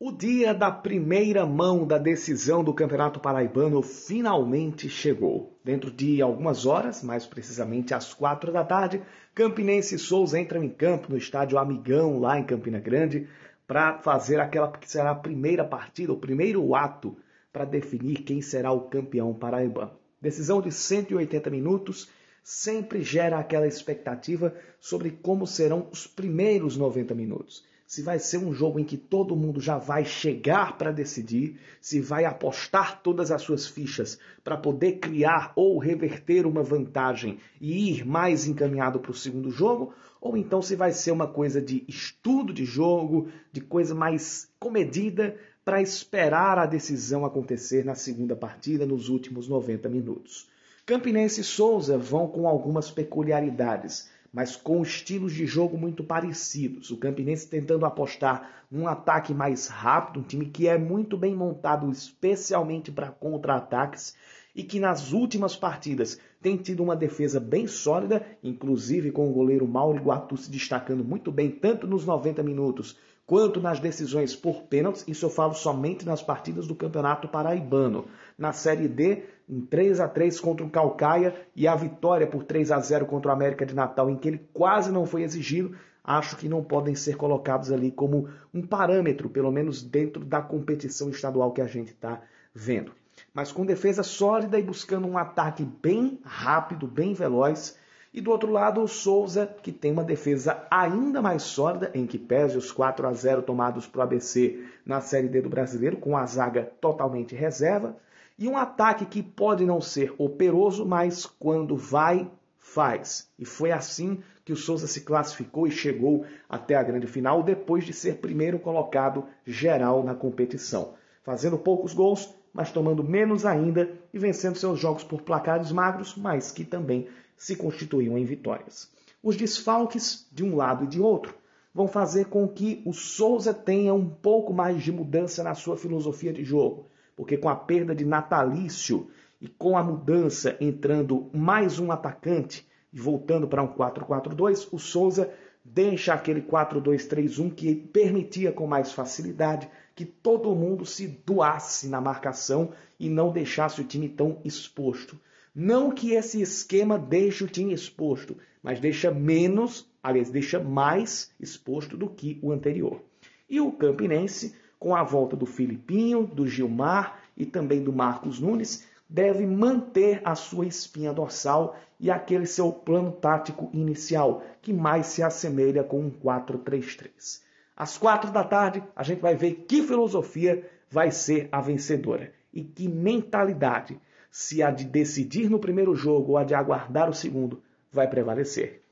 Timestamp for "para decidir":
30.76-31.58